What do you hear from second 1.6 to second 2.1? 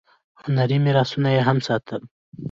ساتل.